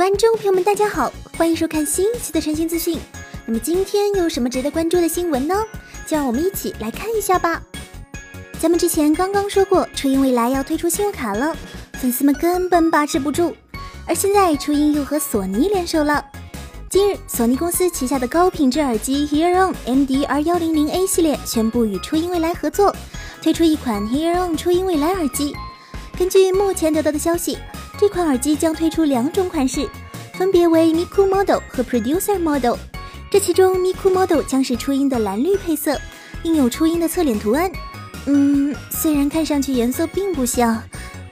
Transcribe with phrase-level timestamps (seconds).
[0.00, 2.98] 观众朋友们，大家好，欢迎收看新一期的晨星资讯。
[3.44, 5.54] 那么今天有什么值得关注的新闻呢？
[6.06, 7.62] 就让我们一起来看一下吧。
[8.58, 11.54] 咱们之前刚刚说过，初音未来要推出信用卡了，
[12.00, 13.54] 粉丝们根本把持不住。
[14.06, 16.24] 而现在，初音又和索尼联手了。
[16.88, 22.96] 今日，索尼公司旗下的高品质耳机 Hearon MDR100A 系列宣布与初音未来合作，
[23.42, 25.54] 推出一款 Hearon 初音未来耳机。
[26.18, 27.58] 根据目前得到的消息。
[28.00, 29.86] 这款耳机将推出两种款式，
[30.32, 32.74] 分别为 Miku Model 和 Producer Model。
[33.30, 36.00] 这其中 Miku Model 将是初音的蓝绿配色，
[36.42, 37.70] 印有初音的侧脸图案。
[38.24, 40.82] 嗯，虽然看上去颜色并不像。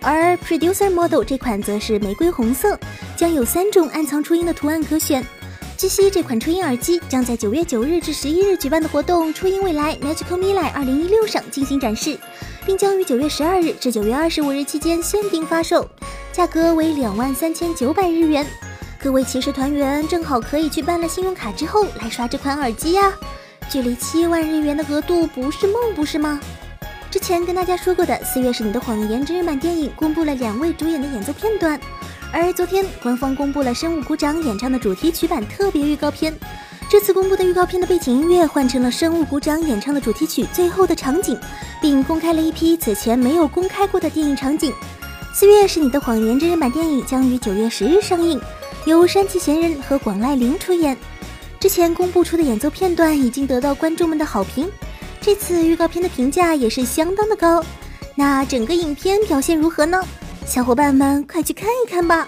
[0.02, 2.78] 而 Producer Model 这款则是玫瑰红色，
[3.16, 5.24] 将有三种暗藏初音的图案可选。
[5.78, 12.18] 据悉，这款初音耳机将在九月九日至十一日举办的活动“初音未来 Magical Mirai 二零一六”上进行展示，
[12.66, 15.88] 并将于九月十二日至九月二十五日期间限定发售。
[16.38, 18.46] 价格为两万三千九百日元，
[19.02, 23.12] 各位骑士团员正好可以去办了信用卡之后来刷这款耳机呀！
[23.68, 26.40] 距离七万日元的额度不是梦，不是吗？
[27.10, 31.80] 之前跟大家说过的《四月是你的谎言》真人版电影公布了两位主演的演奏片段，
[32.32, 36.32] 而昨天官方公布了生物鼓掌演唱的主题曲版特别预告片。
[36.88, 41.36] 这次公布的预告片的背景音乐换成了生物鼓掌演唱的主题曲最后的场景，
[41.82, 44.72] 并公开了一批此前没有公开过的电影场景。
[45.32, 48.40] 四月是你的谎言真人版电影将于九月十日上映，
[48.86, 50.96] 由山崎贤人和广濑铃出演。
[51.60, 54.68] 之前公布出的演奏片段已经得到观众们的好评，
[55.20, 57.64] 这次预告片的评价也是相当的高。
[58.16, 60.02] 那整个影片表现如何呢？
[60.44, 62.26] 小伙伴们快去看一看吧。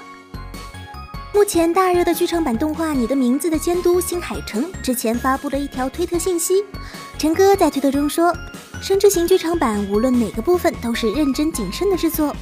[1.33, 6.63] 目前大热的剧场版动画《你的名字》的监督新海诚之前发布了一条推特信息，
[7.19, 8.33] 陈哥在推特中说，
[8.81, 12.35] 生之行剧场版无论哪个部分都是认真谨慎的制作。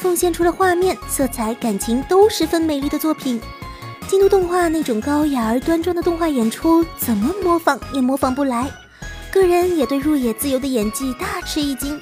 [0.00, 3.40] 奉献出了画面、色彩、感情都十分美丽的作品。
[4.06, 8.70] 京都动画那种高雅而端庄的动画演出，怎么模仿也模仿不来。
[9.32, 12.00] 个人也对入野自由的演技大吃一惊。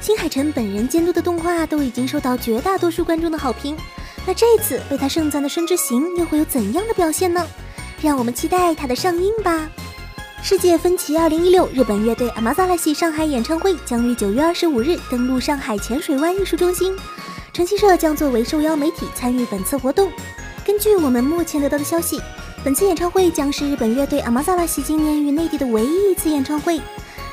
[0.00, 3.76] 新海诚本人监督的动画都已经受到绝大多数观众的好评，
[4.24, 7.44] 那这次被他盛赞的《生之行》又会有怎样的表现呢？
[8.00, 9.68] 让我们期待它的上映吧。
[10.42, 16.94] 世界分歧二零一六日本乐队阿玛萨拉系上海演唱会将于九月二十五日登陆上海浅水湾艺术中心。
[17.54, 20.10] 晨曦社将作为受邀媒体参与本次活动。
[20.66, 22.20] 根据我们目前得到的消息，
[22.64, 26.80] 本次演唱会将是日本乐队阿玛萨拉西今年与内地的唯一一次演唱会。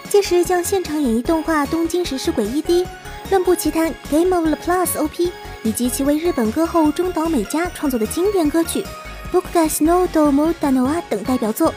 [0.07, 2.61] 届时将现场演绎动画《东京食尸鬼 ED》、
[3.31, 5.27] 《乱步奇谭 Game of the Plus OP》，
[5.63, 8.85] 以及其为日本歌后中岛美嘉创作的经典歌曲
[9.35, 11.73] 《Bokuga Snow do Modanoa》等代表作，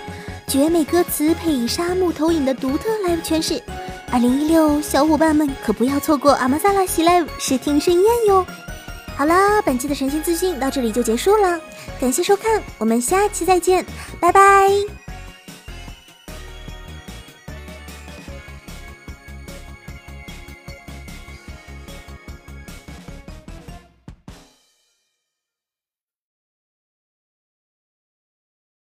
[0.47, 3.63] 绝美歌词配以沙漠投影的独特 live 诠释。
[4.15, 8.47] 二零一六，小伙伴们可不要错过阿玛萨拉喜 live 视听盛宴哟！
[9.17, 11.61] 好啦，本期的神仙资讯到这里就结束了，
[12.01, 13.85] 感谢收看，我们下期再见，
[14.21, 14.71] 拜拜。